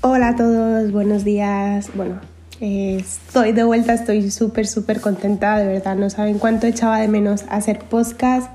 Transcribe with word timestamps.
Hola 0.00 0.28
a 0.28 0.36
todos, 0.36 0.90
buenos 0.90 1.22
días. 1.22 1.90
Bueno, 1.94 2.18
eh, 2.60 2.96
estoy 2.98 3.52
de 3.52 3.62
vuelta, 3.62 3.94
estoy 3.94 4.28
súper, 4.32 4.66
súper 4.66 5.00
contenta, 5.00 5.58
de 5.58 5.66
verdad, 5.66 5.94
no 5.94 6.10
saben 6.10 6.40
cuánto 6.40 6.66
echaba 6.66 6.98
de 6.98 7.06
menos 7.06 7.44
hacer 7.48 7.78
podcast. 7.78 8.50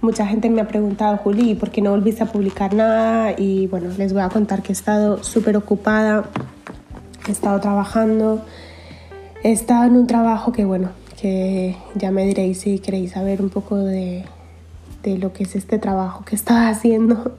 Mucha 0.00 0.26
gente 0.26 0.48
me 0.48 0.60
ha 0.60 0.68
preguntado, 0.68 1.16
Juli, 1.16 1.56
¿por 1.56 1.70
qué 1.70 1.80
no 1.80 1.90
volviste 1.90 2.22
a 2.22 2.26
publicar 2.26 2.74
nada? 2.74 3.32
Y 3.36 3.66
bueno, 3.66 3.90
les 3.96 4.12
voy 4.12 4.22
a 4.22 4.28
contar 4.28 4.62
que 4.62 4.70
he 4.70 4.74
estado 4.74 5.24
súper 5.24 5.56
ocupada, 5.56 6.30
he 7.26 7.32
estado 7.32 7.60
trabajando, 7.60 8.44
he 9.42 9.52
estado 9.52 9.84
en 9.84 9.96
un 9.96 10.06
trabajo 10.06 10.52
que 10.52 10.64
bueno, 10.64 10.90
que 11.20 11.76
ya 11.94 12.10
me 12.10 12.24
diréis 12.24 12.60
si 12.60 12.78
queréis 12.78 13.12
saber 13.12 13.40
un 13.40 13.50
poco 13.50 13.76
de, 13.76 14.24
de 15.02 15.18
lo 15.18 15.32
que 15.32 15.44
es 15.44 15.54
este 15.54 15.78
trabajo 15.78 16.24
que 16.24 16.34
estaba 16.34 16.68
haciendo. 16.68 17.36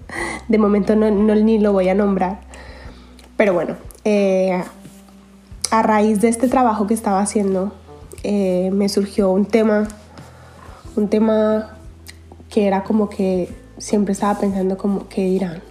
De 0.48 0.58
momento 0.58 0.96
no, 0.96 1.10
ni 1.10 1.60
lo 1.60 1.74
voy 1.74 1.90
a 1.90 1.96
nombrar. 1.96 2.40
Pero 3.38 3.54
bueno, 3.54 3.76
eh, 4.06 4.64
a 5.72 5.82
raíz 5.82 6.22
de 6.22 6.30
este 6.30 6.48
trabajo 6.48 6.88
que 6.88 6.94
estaba 6.94 7.20
haciendo, 7.20 7.74
eh, 8.24 8.70
me 8.72 8.88
surgió 8.88 9.32
un 9.32 9.46
tema, 9.46 9.88
un 10.96 11.10
tema 11.10 11.78
que 12.50 12.68
era 12.68 12.84
como 12.84 13.10
que 13.10 13.50
siempre 13.78 14.14
estaba 14.14 14.40
pensando 14.40 14.78
como, 14.78 15.10
¿qué 15.10 15.26
dirán? 15.26 15.62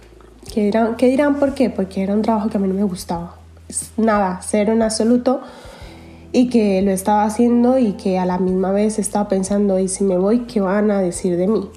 ¿Qué 0.53 0.65
dirán? 0.65 0.95
¿Qué 0.95 1.07
dirán? 1.07 1.35
¿Por 1.39 1.55
qué? 1.55 1.69
Porque 1.69 2.03
era 2.03 2.13
un 2.13 2.21
trabajo 2.21 2.49
que 2.49 2.57
a 2.57 2.59
mí 2.59 2.67
no 2.67 2.75
me 2.75 2.83
gustaba. 2.83 3.35
Nada, 3.97 4.39
cero 4.43 4.73
en 4.73 4.81
absoluto. 4.81 5.41
Y 6.31 6.49
que 6.49 6.81
lo 6.81 6.91
estaba 6.91 7.23
haciendo 7.23 7.77
y 7.77 7.93
que 7.93 8.19
a 8.19 8.25
la 8.25 8.37
misma 8.37 8.71
vez 8.71 8.99
estaba 8.99 9.29
pensando, 9.29 9.79
¿y 9.79 9.87
si 9.87 10.03
me 10.03 10.17
voy, 10.17 10.39
qué 10.39 10.59
van 10.59 10.91
a 10.91 10.99
decir 10.99 11.37
de 11.37 11.47
mí? 11.47 11.69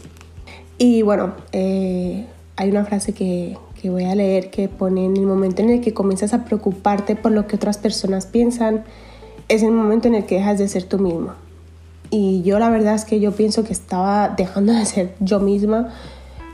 Y 0.79 1.03
bueno, 1.03 1.35
eh, 1.53 2.27
hay 2.57 2.71
una 2.71 2.85
frase 2.85 3.13
que, 3.13 3.57
que 3.81 3.91
voy 3.91 4.05
a 4.05 4.15
leer 4.15 4.51
que 4.51 4.69
pone 4.69 5.05
en 5.05 5.17
el 5.17 5.27
momento 5.27 5.63
en 5.63 5.71
el 5.71 5.81
que 5.81 5.95
comienzas 5.95 6.35
a 6.35 6.45
preocuparte 6.45 7.17
por 7.17 7.33
lo 7.33 7.47
que 7.47 7.57
otras 7.57 7.79
personas 7.79 8.27
piensan, 8.27 8.85
es 9.49 9.63
el 9.63 9.71
momento 9.71 10.09
en 10.09 10.15
el 10.15 10.27
que 10.27 10.37
dejas 10.37 10.59
de 10.59 10.69
ser 10.69 10.85
tú 10.85 10.99
mismo. 10.99 11.33
Y 12.11 12.43
yo 12.43 12.59
la 12.59 12.71
verdad 12.71 12.95
es 12.95 13.05
que 13.05 13.21
yo 13.21 13.33
pienso 13.33 13.65
que 13.65 13.73
estaba 13.73 14.31
dejando 14.31 14.73
de 14.73 14.85
ser 14.85 15.15
yo 15.21 15.41
misma, 15.41 15.91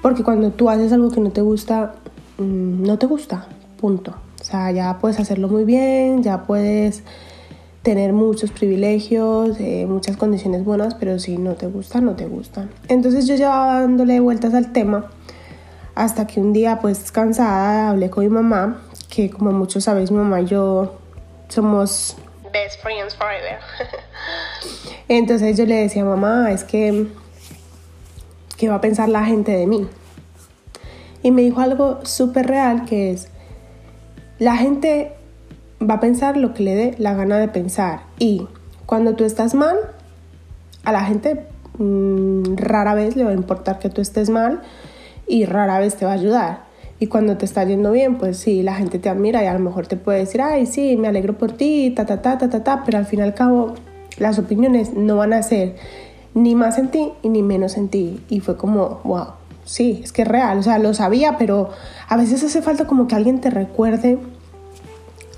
porque 0.02 0.22
cuando 0.22 0.50
tú 0.50 0.68
haces 0.68 0.92
algo 0.92 1.10
que 1.10 1.20
no 1.20 1.30
te 1.30 1.40
gusta, 1.40 1.94
mm, 2.38 2.82
no 2.82 2.98
te 2.98 3.06
gusta, 3.06 3.46
punto. 3.80 4.14
Sea, 4.54 4.70
ya 4.70 4.98
puedes 5.00 5.18
hacerlo 5.18 5.48
muy 5.48 5.64
bien, 5.64 6.22
ya 6.22 6.44
puedes 6.44 7.02
tener 7.82 8.12
muchos 8.12 8.52
privilegios, 8.52 9.58
eh, 9.58 9.84
muchas 9.88 10.16
condiciones 10.16 10.64
buenas, 10.64 10.94
pero 10.94 11.18
si 11.18 11.38
no 11.38 11.54
te 11.54 11.66
gusta, 11.66 12.00
no 12.00 12.14
te 12.14 12.26
gusta. 12.26 12.68
Entonces 12.86 13.26
yo 13.26 13.34
llevaba 13.34 13.80
dándole 13.80 14.20
vueltas 14.20 14.54
al 14.54 14.72
tema 14.72 15.10
hasta 15.96 16.28
que 16.28 16.40
un 16.40 16.52
día, 16.52 16.78
pues 16.80 17.10
cansada, 17.10 17.90
hablé 17.90 18.10
con 18.10 18.22
mi 18.22 18.30
mamá, 18.30 18.80
que 19.10 19.28
como 19.28 19.50
muchos 19.50 19.82
sabéis, 19.82 20.12
mi 20.12 20.18
mamá 20.18 20.40
y 20.42 20.46
yo 20.46 21.00
somos 21.48 22.16
best 22.52 22.80
friends 22.80 23.16
forever. 23.16 23.58
Entonces 25.08 25.58
yo 25.58 25.66
le 25.66 25.74
decía, 25.74 26.04
mamá, 26.04 26.52
es 26.52 26.62
que, 26.62 27.08
¿qué 28.56 28.68
va 28.68 28.76
a 28.76 28.80
pensar 28.80 29.08
la 29.08 29.24
gente 29.24 29.50
de 29.50 29.66
mí? 29.66 29.88
Y 31.24 31.32
me 31.32 31.42
dijo 31.42 31.60
algo 31.60 32.06
súper 32.06 32.46
real 32.46 32.84
que 32.84 33.10
es, 33.10 33.33
la 34.44 34.58
gente 34.58 35.12
va 35.80 35.94
a 35.94 36.00
pensar 36.00 36.36
lo 36.36 36.52
que 36.52 36.62
le 36.62 36.74
dé 36.74 36.94
la 36.98 37.14
gana 37.14 37.38
de 37.38 37.48
pensar. 37.48 38.00
Y 38.18 38.46
cuando 38.84 39.14
tú 39.14 39.24
estás 39.24 39.54
mal, 39.54 39.76
a 40.84 40.92
la 40.92 41.02
gente 41.04 41.46
mmm, 41.78 42.42
rara 42.56 42.94
vez 42.94 43.16
le 43.16 43.24
va 43.24 43.30
a 43.30 43.34
importar 43.34 43.78
que 43.78 43.88
tú 43.88 44.02
estés 44.02 44.28
mal 44.28 44.60
y 45.26 45.46
rara 45.46 45.78
vez 45.78 45.96
te 45.96 46.04
va 46.04 46.10
a 46.10 46.14
ayudar. 46.14 46.64
Y 47.00 47.06
cuando 47.06 47.38
te 47.38 47.46
está 47.46 47.64
yendo 47.64 47.90
bien, 47.90 48.18
pues 48.18 48.36
sí, 48.36 48.62
la 48.62 48.74
gente 48.74 48.98
te 48.98 49.08
admira 49.08 49.42
y 49.42 49.46
a 49.46 49.54
lo 49.54 49.60
mejor 49.60 49.86
te 49.86 49.96
puede 49.96 50.18
decir, 50.18 50.42
ay, 50.42 50.66
sí, 50.66 50.98
me 50.98 51.08
alegro 51.08 51.38
por 51.38 51.52
ti, 51.52 51.94
ta, 51.96 52.04
ta, 52.04 52.20
ta, 52.20 52.36
ta, 52.36 52.50
ta, 52.50 52.62
ta, 52.62 52.82
pero 52.84 52.98
al 52.98 53.06
fin 53.06 53.20
y 53.20 53.22
al 53.22 53.32
cabo 53.32 53.72
las 54.18 54.38
opiniones 54.38 54.92
no 54.92 55.16
van 55.16 55.32
a 55.32 55.42
ser 55.42 55.74
ni 56.34 56.54
más 56.54 56.76
en 56.76 56.88
ti 56.88 57.12
y 57.22 57.30
ni 57.30 57.42
menos 57.42 57.78
en 57.78 57.88
ti. 57.88 58.22
Y 58.28 58.40
fue 58.40 58.58
como, 58.58 59.00
wow, 59.04 59.28
sí, 59.64 60.02
es 60.04 60.12
que 60.12 60.20
es 60.22 60.28
real, 60.28 60.58
o 60.58 60.62
sea, 60.62 60.78
lo 60.78 60.92
sabía, 60.92 61.38
pero 61.38 61.70
a 62.08 62.16
veces 62.18 62.44
hace 62.44 62.60
falta 62.62 62.86
como 62.86 63.08
que 63.08 63.14
alguien 63.14 63.40
te 63.40 63.48
recuerde 63.50 64.18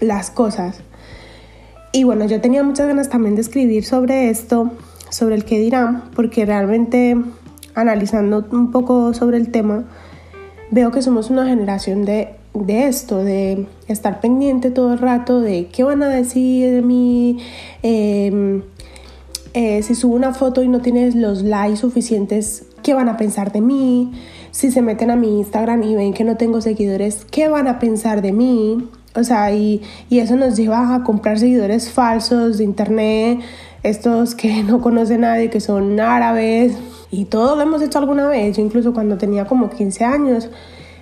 las 0.01 0.31
cosas. 0.31 0.81
Y 1.93 2.05
bueno, 2.05 2.27
yo 2.27 2.41
tenía 2.41 2.63
muchas 2.63 2.87
ganas 2.87 3.09
también 3.09 3.35
de 3.37 3.41
escribir 3.41 3.85
sobre 3.85 4.29
esto, 4.29 4.73
sobre 5.11 5.35
el 5.35 5.45
que 5.45 5.59
dirán, 5.59 6.11
porque 6.15 6.45
realmente 6.45 7.17
analizando 7.75 8.47
un 8.51 8.71
poco 8.71 9.15
sobre 9.15 9.37
el 9.37 9.51
tema, 9.51 9.85
veo 10.71 10.91
que 10.91 11.03
somos 11.03 11.31
una 11.31 11.47
generación 11.47 12.05
de, 12.05 12.35
de 12.55 12.87
esto, 12.87 13.23
de 13.23 13.67
estar 13.87 14.21
pendiente 14.21 14.71
todo 14.71 14.95
el 14.95 14.99
rato 14.99 15.41
de 15.41 15.69
qué 15.69 15.85
van 15.85 16.03
a 16.03 16.09
decir 16.09 16.71
de 16.71 16.83
mí, 16.83 17.39
em, 17.83 18.63
eh, 19.55 19.83
si 19.83 19.95
subo 19.95 20.15
una 20.17 20.35
foto 20.35 20.63
y 20.63 20.69
no 20.69 20.81
tienes 20.81 21.15
los 21.15 21.43
likes 21.43 21.79
suficientes, 21.79 22.67
qué 22.83 22.95
van 22.95 23.09
a 23.09 23.17
pensar 23.17 23.53
de 23.53 23.61
mí, 23.61 24.13
si 24.51 24.71
se 24.71 24.83
meten 24.83 25.11
a 25.11 25.17
mi 25.17 25.39
Instagram 25.39 25.83
y 25.83 25.95
ven 25.95 26.13
que 26.13 26.25
no 26.25 26.37
tengo 26.37 26.61
seguidores, 26.61 27.27
qué 27.31 27.49
van 27.49 27.69
a 27.69 27.79
pensar 27.79 28.23
de 28.23 28.33
mí. 28.33 28.89
O 29.17 29.25
sea, 29.25 29.53
y, 29.53 29.83
y 30.11 30.19
eso 30.19 30.37
nos 30.37 30.57
lleva 30.57 30.95
a 30.95 31.03
comprar 31.03 31.39
seguidores 31.39 31.91
falsos 31.91 32.59
de 32.59 32.65
internet, 32.65 33.41
estos 33.83 34.35
que 34.35 34.63
no 34.65 34.81
conoce 34.81 35.19
nadie, 35.19 35.51
que 35.51 35.61
son 35.61 35.99
árabes, 35.99 36.77
y 37.11 37.25
todo 37.25 37.57
lo 37.57 37.63
hemos 37.63 37.83
hecho 37.83 37.99
alguna 37.99 38.29
vez. 38.29 38.57
Yo 38.57 38.63
incluso 38.63 38.93
cuando 38.93 39.17
tenía 39.17 39.47
como 39.47 39.71
15 39.71 40.05
años, 40.05 40.51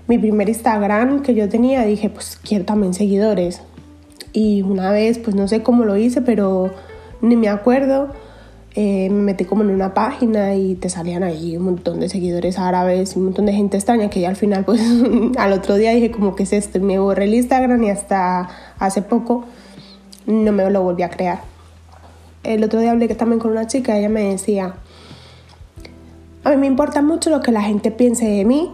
mi 0.06 0.18
primer 0.18 0.48
Instagram 0.48 1.22
que 1.22 1.34
yo 1.34 1.48
tenía, 1.48 1.84
dije, 1.84 2.10
pues 2.10 2.38
quiero 2.42 2.64
también 2.64 2.94
seguidores. 2.94 3.62
Y 4.32 4.62
una 4.62 4.90
vez, 4.90 5.18
pues 5.18 5.34
no 5.34 5.48
sé 5.48 5.62
cómo 5.62 5.84
lo 5.84 5.96
hice, 5.96 6.20
pero 6.20 6.72
ni 7.20 7.36
me 7.36 7.48
acuerdo. 7.48 8.08
Eh, 8.76 9.08
me 9.08 9.22
metí 9.22 9.44
como 9.44 9.62
en 9.62 9.70
una 9.70 9.94
página 9.94 10.56
y 10.56 10.74
te 10.74 10.88
salían 10.88 11.22
ahí 11.22 11.56
un 11.56 11.64
montón 11.64 12.00
de 12.00 12.08
seguidores 12.08 12.58
árabes, 12.58 13.14
un 13.14 13.26
montón 13.26 13.46
de 13.46 13.52
gente 13.52 13.76
extraña 13.76 14.10
que 14.10 14.20
ya 14.20 14.28
al 14.28 14.36
final, 14.36 14.64
pues 14.64 14.82
al 15.38 15.52
otro 15.52 15.76
día 15.76 15.92
dije 15.92 16.10
como 16.10 16.34
que 16.34 16.42
es 16.42 16.52
esto, 16.52 16.80
me 16.80 16.98
borré 16.98 17.24
el 17.24 17.34
Instagram 17.34 17.80
y 17.84 17.90
hasta 17.90 18.48
hace 18.80 19.00
poco 19.02 19.44
no 20.26 20.50
me 20.50 20.68
lo 20.70 20.82
volví 20.82 21.04
a 21.04 21.10
crear. 21.10 21.42
El 22.42 22.64
otro 22.64 22.80
día 22.80 22.90
hablé 22.90 23.06
también 23.14 23.38
con 23.38 23.52
una 23.52 23.68
chica, 23.68 23.96
ella 23.96 24.08
me 24.08 24.24
decía, 24.24 24.74
a 26.42 26.50
mí 26.50 26.56
me 26.56 26.66
importa 26.66 27.00
mucho 27.00 27.30
lo 27.30 27.40
que 27.40 27.52
la 27.52 27.62
gente 27.62 27.92
piense 27.92 28.26
de 28.26 28.44
mí, 28.44 28.72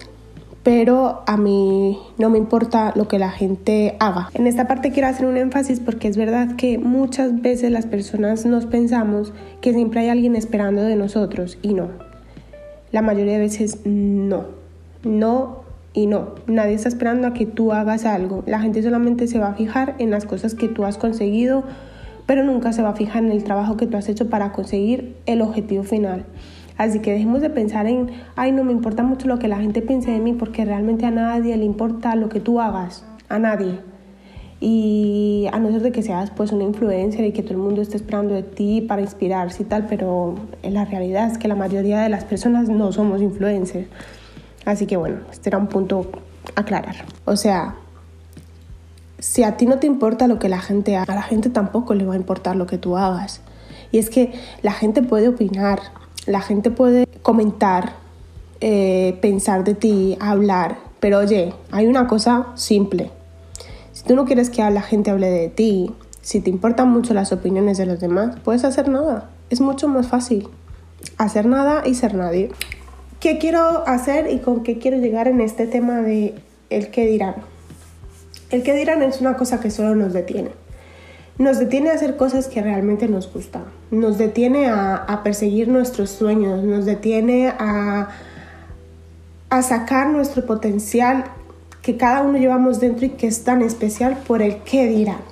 pero 0.63 1.23
a 1.27 1.37
mí 1.37 1.99
no 2.19 2.29
me 2.29 2.39
importa 2.39 2.93
lo 2.95 3.09
que 3.09 3.19
la 3.19 3.31
gente 3.31 3.97
haga. 3.99 4.29
En 4.35 4.47
esta 4.47 4.67
parte 4.67 4.91
quiero 4.91 5.09
hacer 5.09 5.27
un 5.27 5.37
énfasis 5.37 5.81
porque 5.81 6.09
es 6.09 6.17
verdad 6.17 6.57
que 6.57 6.79
muchas 6.79 7.41
veces 7.41 7.71
las 7.71 7.87
personas 7.87 8.45
nos 8.45 8.67
pensamos 8.67 9.33
que 9.61 9.73
siempre 9.73 10.01
hay 10.01 10.09
alguien 10.09 10.37
esperando 10.37 10.83
de 10.83 10.97
nosotros 10.97 11.59
y 11.63 11.75
no. 11.75 11.89
La 12.93 13.03
mayoría 13.03 13.35
de 13.35 13.39
veces 13.39 13.81
no. 13.85 14.47
No 15.03 15.61
y 15.95 16.07
no. 16.07 16.35
Nadie 16.47 16.75
está 16.75 16.89
esperando 16.89 17.29
a 17.29 17.35
que 17.35 17.47
tú 17.47 17.73
hagas 17.73 18.05
algo. 18.05 18.45
La 18.47 18.61
gente 18.61 18.83
solamente 18.83 19.27
se 19.29 19.39
va 19.39 19.49
a 19.49 19.55
fijar 19.55 19.95
en 19.99 20.11
las 20.11 20.27
cosas 20.27 20.55
que 20.55 20.69
tú 20.69 20.85
has 20.85 20.99
conseguido, 20.99 21.65
pero 22.27 22.45
nunca 22.45 22.73
se 22.73 22.83
va 22.83 22.91
a 22.91 22.95
fijar 22.95 23.25
en 23.25 23.33
el 23.33 23.45
trabajo 23.45 23.77
que 23.77 23.87
tú 23.87 23.97
has 23.97 24.09
hecho 24.09 24.29
para 24.29 24.53
conseguir 24.53 25.17
el 25.27 25.41
objetivo 25.41 25.85
final. 25.85 26.27
Así 26.81 27.01
que 27.01 27.13
dejemos 27.13 27.43
de 27.43 27.51
pensar 27.51 27.87
en, 27.87 28.11
ay, 28.37 28.53
no 28.53 28.65
me 28.65 28.73
importa 28.73 29.03
mucho 29.03 29.29
lo 29.29 29.39
que 29.39 29.49
la 29.49 29.59
gente 29.59 29.83
piense 29.83 30.13
de 30.13 30.19
mí, 30.19 30.33
porque 30.33 30.65
realmente 30.65 31.05
a 31.05 31.11
nadie 31.11 31.55
le 31.59 31.67
importa 31.67 32.17
lo 32.17 32.31
que 32.31 32.41
tú 32.41 32.59
hagas, 32.59 33.05
a 33.29 33.39
nadie. 33.39 33.81
Y 34.61 35.47
a 35.53 35.59
no 35.59 35.71
ser 35.73 35.83
de 35.83 35.93
que 35.93 36.03
seas 36.03 36.31
pues 36.31 36.53
una 36.53 36.65
influencer 36.65 37.27
y 37.27 37.33
que 37.33 37.43
todo 37.43 37.53
el 37.53 37.59
mundo 37.59 37.83
esté 37.83 37.99
esperando 37.99 38.33
de 38.33 38.43
ti 38.43 38.81
para 38.81 39.03
inspirarse 39.03 39.63
y 39.63 39.67
tal, 39.67 39.89
pero 39.89 40.37
en 40.63 40.73
la 40.73 40.87
realidad 40.87 41.31
es 41.31 41.37
que 41.37 41.49
la 41.49 41.55
mayoría 41.55 42.01
de 42.01 42.09
las 42.09 42.25
personas 42.25 42.71
no 42.71 42.93
somos 42.93 43.21
influencers. 43.21 43.87
Así 44.65 44.87
que 44.87 44.97
bueno, 44.97 45.19
este 45.31 45.51
era 45.51 45.59
un 45.59 45.67
punto 45.67 46.07
a 46.57 46.63
aclarar. 46.63 46.97
O 47.27 47.37
sea, 47.37 47.75
si 49.19 49.43
a 49.43 49.59
ti 49.59 49.67
no 49.67 49.81
te 49.81 49.87
importa 49.87 50.27
lo 50.29 50.39
que 50.39 50.49
la 50.49 50.63
gente 50.63 50.97
haga, 50.97 51.13
a 51.13 51.17
la 51.17 51.23
gente 51.25 51.51
tampoco 51.51 51.93
le 51.93 52.07
va 52.07 52.15
a 52.15 52.17
importar 52.17 52.57
lo 52.57 52.67
que 52.67 52.79
tú 52.79 52.97
hagas. 52.97 53.43
Y 53.93 53.99
es 53.99 54.09
que 54.09 54.33
la 54.63 54.73
gente 54.73 55.03
puede 55.03 55.29
opinar, 55.29 55.81
la 56.27 56.41
gente 56.41 56.71
puede 56.71 57.07
comentar, 57.23 57.95
eh, 58.61 59.19
pensar 59.21 59.65
de 59.65 59.75
ti, 59.75 60.17
hablar, 60.21 60.79
pero 61.01 61.19
oye, 61.19 61.55
hay 61.71 61.87
una 61.87 62.07
cosa 62.07 62.49
simple. 62.55 63.11
Si 63.93 64.05
tú 64.05 64.15
no 64.15 64.25
quieres 64.25 64.51
que 64.51 64.63
la 64.71 64.83
gente 64.83 65.11
hable 65.11 65.29
de 65.29 65.49
ti, 65.49 65.91
si 66.23 66.41
te 66.41 66.51
importan 66.51 66.91
mucho 66.91 67.15
las 67.15 67.33
opiniones 67.33 67.79
de 67.79 67.87
los 67.87 68.01
demás, 68.01 68.37
puedes 68.45 68.65
hacer 68.65 68.89
nada. 68.89 69.31
Es 69.49 69.61
mucho 69.61 69.89
más 69.89 70.09
fácil 70.09 70.49
hacer 71.17 71.47
nada 71.47 71.83
y 71.87 71.95
ser 71.95 72.15
nadie. 72.15 72.51
¿Qué 73.19 73.39
quiero 73.39 73.87
hacer 73.87 74.31
y 74.31 74.39
con 74.39 74.63
qué 74.63 74.79
quiero 74.79 74.99
llegar 74.99 75.29
en 75.29 75.41
este 75.41 75.67
tema 75.67 76.01
de 76.01 76.35
el 76.71 76.91
que 76.91 77.07
dirán? 77.07 77.37
El 78.51 78.63
que 78.63 78.75
dirán 78.75 79.03
es 79.03 79.21
una 79.21 79.37
cosa 79.37 79.61
que 79.61 79.71
solo 79.71 79.95
nos 79.95 80.13
detiene. 80.13 80.51
Nos 81.41 81.59
detiene 81.59 81.89
a 81.89 81.95
hacer 81.95 82.19
cosas 82.19 82.49
que 82.49 82.61
realmente 82.61 83.09
nos 83.09 83.33
gustan. 83.33 83.65
Nos 83.91 84.19
detiene 84.19 84.69
a, 84.69 85.23
perseguir 85.25 85.69
nuestros 85.69 86.11
sueños. 86.11 86.63
Nos 86.63 86.85
detiene 86.85 87.49
a, 87.49 88.11
sacar 89.63 90.11
nuestro 90.11 90.45
potencial 90.45 91.25
que 91.81 91.97
cada 91.97 92.21
uno 92.21 92.37
llevamos 92.37 92.79
dentro 92.79 93.07
y 93.07 93.09
que 93.09 93.27
es 93.27 93.43
tan 93.43 93.63
especial 93.63 94.19
por 94.27 94.43
el 94.43 94.59
que 94.65 94.87
dirán. 94.87 95.23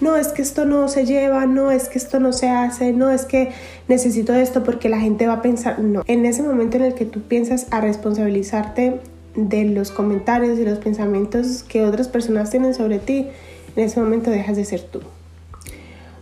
No 0.00 0.16
es 0.16 0.26
que 0.28 0.42
esto 0.42 0.64
no 0.64 0.88
se 0.88 1.06
lleva, 1.06 1.46
no 1.46 1.70
es 1.70 1.88
que 1.88 1.98
esto 1.98 2.18
no 2.18 2.32
se 2.32 2.48
hace, 2.48 2.92
no 2.92 3.08
es 3.10 3.24
que 3.24 3.52
necesito 3.86 4.34
esto 4.34 4.64
porque 4.64 4.88
la 4.88 4.98
gente 4.98 5.28
va 5.28 5.34
a 5.34 5.42
pensar. 5.42 5.78
No, 5.78 6.02
en 6.08 6.26
ese 6.26 6.42
momento 6.42 6.78
en 6.78 6.82
el 6.82 6.94
que 6.94 7.04
tú 7.04 7.22
piensas 7.22 7.68
a 7.70 7.80
responsabilizarte 7.80 9.00
de 9.36 9.64
los 9.66 9.92
comentarios 9.92 10.58
y 10.58 10.64
los 10.64 10.80
pensamientos 10.80 11.62
que 11.62 11.84
otras 11.84 12.08
personas 12.08 12.50
tienen 12.50 12.74
sobre 12.74 12.98
ti, 12.98 13.28
en 13.76 13.84
ese 13.84 14.00
momento 14.00 14.32
dejas 14.32 14.56
de 14.56 14.64
ser 14.64 14.82
tú. 14.82 15.00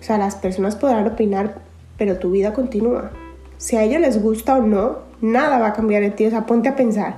O 0.06 0.08
sea, 0.08 0.18
las 0.18 0.36
personas 0.36 0.76
podrán 0.76 1.04
opinar, 1.04 1.56
pero 1.98 2.16
tu 2.18 2.30
vida 2.30 2.52
continúa. 2.52 3.10
Si 3.58 3.74
a 3.74 3.82
ellos 3.82 4.00
les 4.00 4.22
gusta 4.22 4.56
o 4.56 4.62
no, 4.62 4.98
nada 5.20 5.58
va 5.58 5.66
a 5.66 5.72
cambiar 5.72 6.04
en 6.04 6.14
ti. 6.14 6.24
O 6.26 6.30
sea, 6.30 6.46
ponte 6.46 6.68
a 6.68 6.76
pensar. 6.76 7.16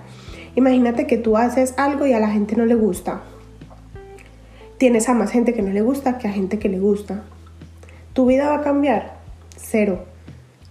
Imagínate 0.55 1.07
que 1.07 1.19
tú 1.19 1.37
haces 1.37 1.75
algo 1.77 2.07
y 2.07 2.15
a 2.15 2.19
la 2.19 2.31
gente 2.31 2.57
no 2.57 2.65
le 2.65 2.75
gusta. 2.77 3.21
Tienes 4.79 5.07
a 5.11 5.13
más 5.13 5.31
gente 5.31 5.53
que 5.53 5.61
no 5.61 5.71
le 5.71 5.83
gusta 5.83 6.17
que 6.17 6.29
a 6.29 6.33
gente 6.33 6.59
que 6.59 6.71
le 6.71 6.79
gusta. 6.79 7.25
¿Tu 8.15 8.25
vida 8.25 8.49
va 8.49 8.55
a 8.55 8.63
cambiar? 8.63 9.19
Cero. 9.59 10.07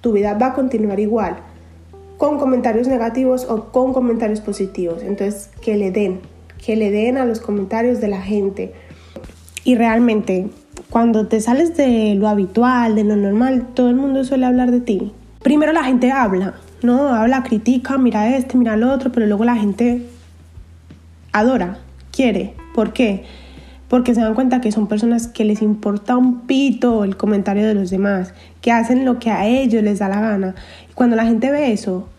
Tu 0.01 0.11
vida 0.11 0.33
va 0.33 0.47
a 0.47 0.53
continuar 0.55 0.99
igual 0.99 1.37
con 2.17 2.39
comentarios 2.39 2.87
negativos 2.87 3.45
o 3.47 3.65
con 3.65 3.93
comentarios 3.93 4.41
positivos. 4.41 5.03
Entonces, 5.03 5.51
que 5.61 5.77
le 5.77 5.91
den, 5.91 6.21
que 6.65 6.75
le 6.77 6.89
den 6.89 7.19
a 7.19 7.25
los 7.25 7.39
comentarios 7.39 8.01
de 8.01 8.07
la 8.07 8.23
gente. 8.23 8.73
Y 9.63 9.75
realmente, 9.75 10.49
cuando 10.89 11.27
te 11.27 11.41
sales 11.41 11.75
de 11.75 12.15
lo 12.15 12.27
habitual, 12.27 12.95
de 12.95 13.03
lo 13.03 13.15
normal, 13.15 13.67
todo 13.73 13.89
el 13.89 13.95
mundo 13.95 14.23
suele 14.23 14.45
hablar 14.45 14.71
de 14.71 14.81
ti. 14.81 15.11
Primero 15.43 15.73
la 15.73 15.83
gente 15.83 16.11
habla, 16.11 16.55
¿no? 16.81 17.09
Habla, 17.09 17.43
critica, 17.43 17.97
mira 17.97 18.35
este, 18.35 18.57
mira 18.57 18.75
el 18.75 18.83
otro, 18.83 19.11
pero 19.11 19.25
luego 19.25 19.43
la 19.43 19.55
gente 19.55 20.05
adora, 21.31 21.79
quiere. 22.11 22.53
¿Por 22.73 22.93
qué? 22.93 23.25
Porque 23.87 24.13
se 24.13 24.21
dan 24.21 24.33
cuenta 24.33 24.61
que 24.61 24.71
son 24.71 24.87
personas 24.87 25.27
que 25.27 25.45
les 25.45 25.61
importa 25.61 26.17
un 26.17 26.41
pito 26.41 27.03
el 27.03 27.15
comentario 27.15 27.65
de 27.65 27.73
los 27.73 27.89
demás, 27.89 28.33
que 28.61 28.71
hacen 28.71 29.05
lo 29.05 29.19
que 29.19 29.31
a 29.31 29.45
ellos 29.45 29.83
les 29.83 29.99
da 29.99 30.09
la 30.09 30.19
gana 30.19 30.55
cuando 30.97 31.15
la 31.15 31.25
gente 31.25 31.51
ve 31.51 31.71
eso, 31.71 32.09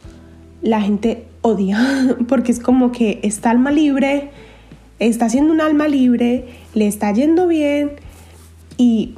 la 0.63 0.81
gente 0.81 1.25
odia, 1.43 1.81
porque 2.29 2.53
es 2.53 2.61
como 2.61 2.93
que 2.93 3.19
está 3.25 3.51
alma 3.51 3.73
libre, 3.73 4.31
está 5.01 5.29
siendo 5.29 5.53
un 5.53 5.61
alma 5.61 5.89
libre, 5.89 6.47
le 6.75 6.87
está 6.87 7.13
yendo 7.13 7.49
bien 7.49 7.91
y 8.79 9.15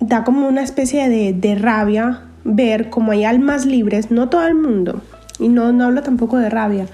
da 0.00 0.22
como 0.24 0.46
una 0.46 0.62
especie 0.62 1.08
de, 1.08 1.32
de 1.32 1.54
rabia 1.54 2.24
ver 2.44 2.90
como 2.90 3.12
hay 3.12 3.24
almas 3.24 3.64
libres, 3.64 4.10
no 4.10 4.28
todo 4.28 4.46
el 4.46 4.54
mundo, 4.54 5.00
y 5.38 5.48
no, 5.48 5.72
no 5.72 5.84
hablo 5.84 6.02
tampoco 6.02 6.36
de 6.36 6.50
rabia, 6.50 6.86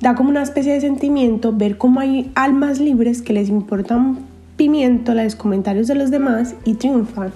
da 0.00 0.14
como 0.14 0.30
una 0.30 0.42
especie 0.42 0.72
de 0.72 0.80
sentimiento 0.80 1.52
ver 1.52 1.76
cómo 1.76 2.00
hay 2.00 2.32
almas 2.34 2.80
libres 2.80 3.20
que 3.20 3.34
les 3.34 3.50
importan 3.50 4.20
pimiento 4.56 5.12
los 5.12 5.36
comentarios 5.36 5.88
de 5.88 5.96
los 5.96 6.10
demás 6.10 6.54
y 6.64 6.74
triunfan 6.74 7.32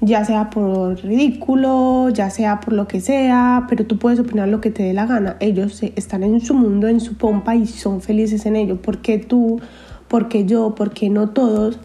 ya 0.00 0.24
sea 0.24 0.50
por 0.50 1.02
ridículo, 1.02 2.08
ya 2.10 2.30
sea 2.30 2.60
por 2.60 2.72
lo 2.72 2.86
que 2.86 3.00
sea, 3.00 3.66
pero 3.68 3.84
tú 3.84 3.98
puedes 3.98 4.20
opinar 4.20 4.48
lo 4.48 4.60
que 4.60 4.70
te 4.70 4.84
dé 4.84 4.92
la 4.92 5.06
gana. 5.06 5.36
Ellos 5.40 5.82
están 5.96 6.22
en 6.22 6.40
su 6.40 6.54
mundo, 6.54 6.88
en 6.88 7.00
su 7.00 7.14
pompa 7.14 7.56
y 7.56 7.66
son 7.66 8.00
felices 8.00 8.46
en 8.46 8.56
ello. 8.56 8.80
¿Por 8.80 8.98
qué 8.98 9.18
tú? 9.18 9.60
¿Por 10.06 10.28
qué 10.28 10.44
yo? 10.44 10.74
¿Por 10.74 10.92
qué 10.92 11.10
no 11.10 11.30
todos? 11.30 11.80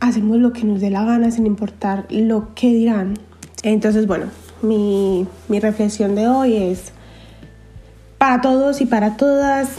Hacemos 0.00 0.38
lo 0.38 0.52
que 0.52 0.64
nos 0.64 0.80
dé 0.80 0.90
la 0.90 1.04
gana 1.04 1.30
sin 1.30 1.46
importar 1.46 2.06
lo 2.10 2.54
que 2.54 2.68
dirán. 2.68 3.18
Entonces, 3.62 4.06
bueno, 4.06 4.26
mi, 4.62 5.26
mi 5.48 5.60
reflexión 5.60 6.14
de 6.14 6.28
hoy 6.28 6.56
es 6.56 6.92
para 8.18 8.40
todos 8.40 8.80
y 8.80 8.86
para 8.86 9.16
todas 9.16 9.70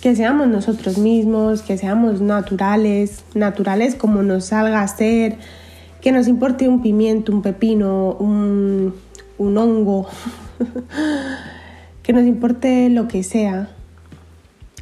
que 0.00 0.16
seamos 0.16 0.48
nosotros 0.48 0.98
mismos, 0.98 1.62
que 1.62 1.78
seamos 1.78 2.20
naturales, 2.20 3.24
naturales 3.34 3.94
como 3.94 4.22
nos 4.22 4.46
salga 4.46 4.82
a 4.82 4.88
ser 4.88 5.38
que 6.02 6.10
nos 6.10 6.26
importe 6.26 6.68
un 6.68 6.82
pimiento, 6.82 7.32
un 7.32 7.42
pepino, 7.42 8.16
un, 8.18 8.92
hongo, 9.38 10.08
que 12.02 12.12
nos 12.12 12.24
importe 12.24 12.90
lo 12.90 13.06
que 13.06 13.22
sea, 13.22 13.68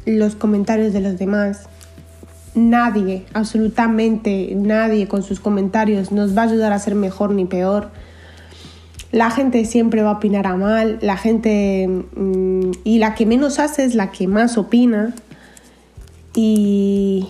los 0.05 0.35
comentarios 0.35 0.93
de 0.93 1.01
los 1.01 1.19
demás. 1.19 1.69
Nadie, 2.53 3.25
absolutamente 3.33 4.53
nadie 4.55 5.07
con 5.07 5.23
sus 5.23 5.39
comentarios 5.39 6.11
nos 6.11 6.35
va 6.37 6.41
a 6.41 6.45
ayudar 6.45 6.73
a 6.73 6.79
ser 6.79 6.95
mejor 6.95 7.31
ni 7.31 7.45
peor. 7.45 7.91
La 9.13 9.31
gente 9.31 9.63
siempre 9.63 10.03
va 10.03 10.09
a 10.11 10.13
opinar 10.13 10.47
a 10.47 10.55
mal, 10.57 10.99
la 11.01 11.15
gente 11.15 11.87
mm, 11.87 12.71
y 12.83 12.99
la 12.99 13.15
que 13.15 13.25
menos 13.25 13.59
hace 13.59 13.85
es 13.85 13.95
la 13.95 14.11
que 14.11 14.27
más 14.27 14.57
opina. 14.57 15.13
Y, 16.35 17.27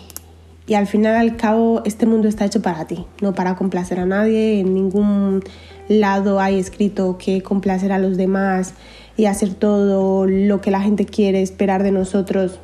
al 0.76 0.88
final 0.88 1.16
al 1.16 1.36
cabo 1.36 1.82
este 1.84 2.06
mundo 2.06 2.30
está 2.30 2.46
hecho 2.46 2.62
para 2.62 2.86
ti, 2.88 3.06
no 3.22 3.36
para 3.36 3.56
complacer 3.56 4.00
a 4.00 4.06
nadie. 4.06 4.60
En 4.60 4.74
ningún 4.74 5.44
lado 5.90 6.40
hay 6.40 6.58
escrito 6.58 7.18
que 7.18 7.44
complacer 7.44 7.92
a 7.92 8.00
los 8.00 8.16
demás 8.16 8.74
y 9.18 9.26
hacer 9.26 9.54
todo 9.54 10.26
lo 10.26 10.62
que 10.62 10.72
la 10.72 10.82
gente 10.82 11.06
quiere 11.06 11.42
esperar 11.42 11.84
de 11.84 11.92
nosotros 11.92 12.60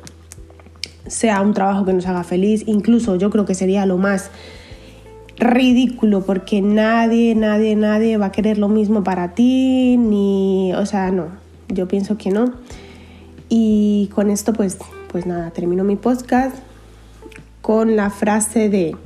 sea 1.08 1.40
un 1.40 1.54
trabajo 1.54 1.84
que 1.84 1.92
nos 1.92 2.06
haga 2.06 2.24
feliz. 2.24 2.64
Incluso 2.66 3.16
yo 3.16 3.30
creo 3.30 3.44
que 3.44 3.54
sería 3.54 3.86
lo 3.86 3.98
más 3.98 4.30
ridículo 5.38 6.24
porque 6.24 6.60
nadie, 6.60 7.34
nadie, 7.34 7.76
nadie 7.76 8.16
va 8.16 8.26
a 8.26 8.32
querer 8.32 8.58
lo 8.58 8.68
mismo 8.68 9.04
para 9.04 9.34
ti, 9.34 9.96
ni, 9.96 10.72
o 10.74 10.84
sea, 10.84 11.10
no, 11.10 11.28
yo 11.68 11.86
pienso 11.88 12.18
que 12.18 12.30
no. 12.30 12.52
Y 13.48 14.10
con 14.14 14.30
esto 14.30 14.52
pues, 14.52 14.78
pues 15.10 15.26
nada, 15.26 15.50
termino 15.50 15.84
mi 15.84 15.96
podcast 15.96 16.56
con 17.62 17.96
la 17.96 18.10
frase 18.10 18.68
de 18.68 18.96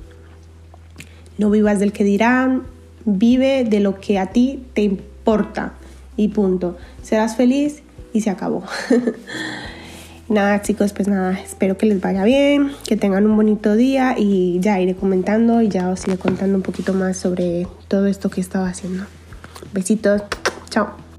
no 1.38 1.50
vivas 1.50 1.80
del 1.80 1.92
que 1.92 2.04
dirán, 2.04 2.62
vive 3.04 3.64
de 3.64 3.80
lo 3.80 4.00
que 4.00 4.18
a 4.18 4.26
ti 4.26 4.62
te 4.74 4.82
importa 4.82 5.74
y 6.16 6.28
punto. 6.28 6.76
Serás 7.02 7.36
feliz 7.36 7.82
y 8.12 8.20
se 8.20 8.30
acabó. 8.30 8.62
nada 10.32 10.62
chicos, 10.62 10.92
pues 10.92 11.08
nada, 11.08 11.38
espero 11.38 11.76
que 11.76 11.86
les 11.86 12.00
vaya 12.00 12.24
bien, 12.24 12.72
que 12.86 12.96
tengan 12.96 13.26
un 13.26 13.36
bonito 13.36 13.76
día 13.76 14.14
y 14.18 14.58
ya 14.60 14.80
iré 14.80 14.94
comentando 14.94 15.60
y 15.60 15.68
ya 15.68 15.88
os 15.88 16.06
iré 16.06 16.16
contando 16.16 16.56
un 16.56 16.62
poquito 16.62 16.94
más 16.94 17.16
sobre 17.16 17.66
todo 17.88 18.06
esto 18.06 18.30
que 18.30 18.40
estaba 18.40 18.68
haciendo. 18.68 19.04
Besitos, 19.72 20.22
chao. 20.70 21.11